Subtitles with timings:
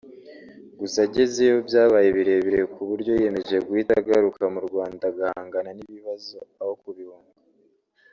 [0.79, 7.31] gusa agezeyo byabaye birebire ku buryo yiyemeje guhita agaruka mu Rwanda agahangana n’ibibazo aho kubihunga